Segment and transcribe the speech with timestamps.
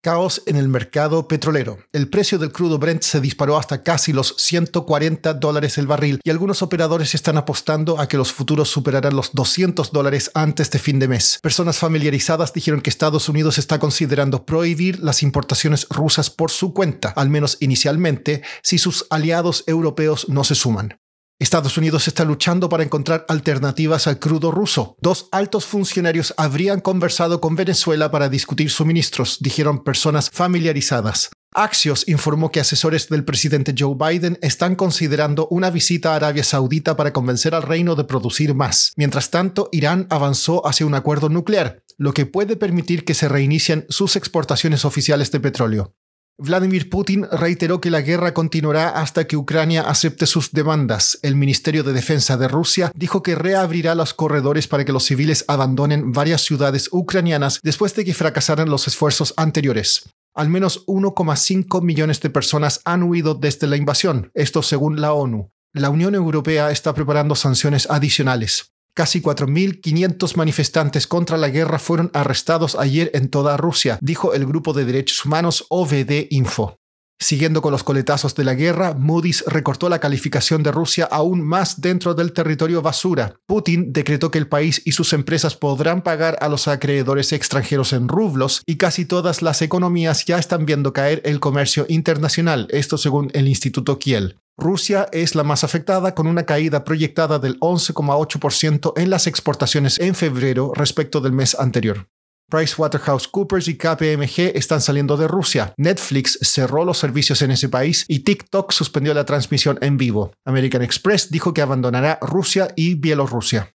[0.00, 1.78] Caos en el mercado petrolero.
[1.92, 6.30] El precio del crudo Brent se disparó hasta casi los 140 dólares el barril y
[6.30, 11.00] algunos operadores están apostando a que los futuros superarán los 200 dólares antes de fin
[11.00, 11.40] de mes.
[11.42, 17.08] Personas familiarizadas dijeron que Estados Unidos está considerando prohibir las importaciones rusas por su cuenta,
[17.16, 20.98] al menos inicialmente, si sus aliados europeos no se suman.
[21.40, 24.96] Estados Unidos está luchando para encontrar alternativas al crudo ruso.
[25.00, 31.30] Dos altos funcionarios habrían conversado con Venezuela para discutir suministros, dijeron personas familiarizadas.
[31.54, 36.96] Axios informó que asesores del presidente Joe Biden están considerando una visita a Arabia Saudita
[36.96, 38.92] para convencer al reino de producir más.
[38.96, 43.86] Mientras tanto, Irán avanzó hacia un acuerdo nuclear, lo que puede permitir que se reinicien
[43.88, 45.94] sus exportaciones oficiales de petróleo.
[46.40, 51.18] Vladimir Putin reiteró que la guerra continuará hasta que Ucrania acepte sus demandas.
[51.22, 55.44] El Ministerio de Defensa de Rusia dijo que reabrirá los corredores para que los civiles
[55.48, 60.10] abandonen varias ciudades ucranianas después de que fracasaran los esfuerzos anteriores.
[60.32, 65.50] Al menos 1,5 millones de personas han huido desde la invasión, esto según la ONU.
[65.72, 68.70] La Unión Europea está preparando sanciones adicionales.
[68.98, 74.72] Casi 4.500 manifestantes contra la guerra fueron arrestados ayer en toda Rusia, dijo el grupo
[74.72, 76.80] de derechos humanos OVD Info.
[77.20, 81.80] Siguiendo con los coletazos de la guerra, Moody's recortó la calificación de Rusia aún más
[81.80, 83.34] dentro del territorio basura.
[83.46, 88.06] Putin decretó que el país y sus empresas podrán pagar a los acreedores extranjeros en
[88.06, 93.30] rublos y casi todas las economías ya están viendo caer el comercio internacional, esto según
[93.34, 94.36] el Instituto Kiel.
[94.56, 100.14] Rusia es la más afectada con una caída proyectada del 11,8% en las exportaciones en
[100.14, 102.06] febrero respecto del mes anterior.
[102.48, 105.74] PricewaterhouseCoopers y KPMG están saliendo de Rusia.
[105.76, 110.32] Netflix cerró los servicios en ese país y TikTok suspendió la transmisión en vivo.
[110.44, 113.74] American Express dijo que abandonará Rusia y Bielorrusia.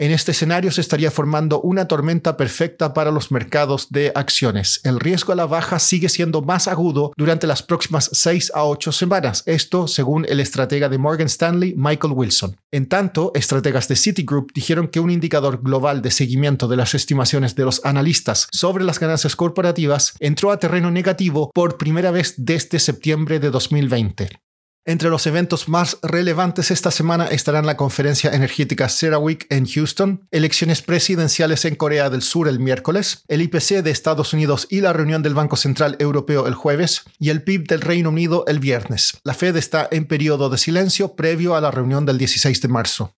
[0.00, 4.80] En este escenario se estaría formando una tormenta perfecta para los mercados de acciones.
[4.82, 8.92] El riesgo a la baja sigue siendo más agudo durante las próximas 6 a 8
[8.92, 12.56] semanas, esto según el estratega de Morgan Stanley, Michael Wilson.
[12.72, 17.54] En tanto, estrategas de Citigroup dijeron que un indicador global de seguimiento de las estimaciones
[17.54, 22.78] de los analistas sobre las ganancias corporativas entró a terreno negativo por primera vez desde
[22.78, 24.30] septiembre de 2020.
[24.86, 30.80] Entre los eventos más relevantes esta semana estarán la conferencia energética CERAWeek en Houston, elecciones
[30.80, 35.22] presidenciales en Corea del Sur el miércoles, el IPC de Estados Unidos y la reunión
[35.22, 39.18] del Banco Central Europeo el jueves y el PIB del Reino Unido el viernes.
[39.22, 43.14] La Fed está en periodo de silencio previo a la reunión del 16 de marzo.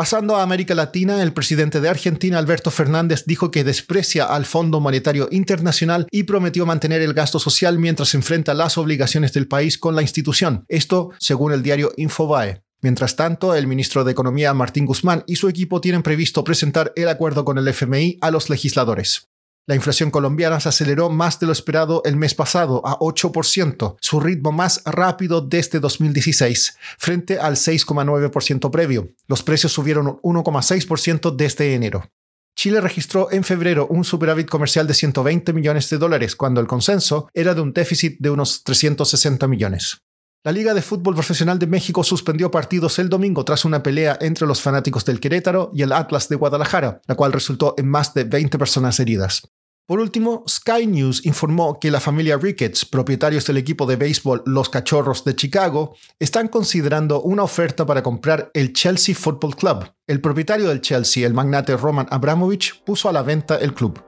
[0.00, 4.80] Pasando a América Latina, el presidente de Argentina, Alberto Fernández, dijo que desprecia al Fondo
[4.80, 9.94] Monetario Internacional y prometió mantener el gasto social mientras enfrenta las obligaciones del país con
[9.94, 10.64] la institución.
[10.68, 12.62] Esto según el diario Infobae.
[12.80, 17.10] Mientras tanto, el ministro de Economía Martín Guzmán y su equipo tienen previsto presentar el
[17.10, 19.29] acuerdo con el FMI a los legisladores.
[19.70, 24.18] La inflación colombiana se aceleró más de lo esperado el mes pasado, a 8%, su
[24.18, 29.10] ritmo más rápido desde 2016, frente al 6,9% previo.
[29.28, 32.10] Los precios subieron 1,6% desde enero.
[32.56, 37.28] Chile registró en febrero un superávit comercial de 120 millones de dólares, cuando el consenso
[37.32, 39.98] era de un déficit de unos 360 millones.
[40.42, 44.48] La Liga de Fútbol Profesional de México suspendió partidos el domingo tras una pelea entre
[44.48, 48.24] los fanáticos del Querétaro y el Atlas de Guadalajara, la cual resultó en más de
[48.24, 49.42] 20 personas heridas.
[49.90, 54.68] Por último, Sky News informó que la familia Ricketts, propietarios del equipo de béisbol Los
[54.68, 59.92] Cachorros de Chicago, están considerando una oferta para comprar el Chelsea Football Club.
[60.06, 64.00] El propietario del Chelsea, el magnate Roman Abramovich, puso a la venta el club.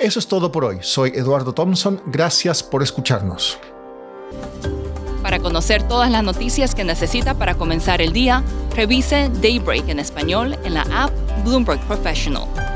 [0.00, 0.78] Eso es todo por hoy.
[0.80, 2.02] Soy Eduardo Thompson.
[2.06, 3.56] Gracias por escucharnos.
[5.22, 8.42] Para conocer todas las noticias que necesita para comenzar el día,
[8.74, 11.12] revise Daybreak en español en la app
[11.44, 12.48] Bloomberg Professional.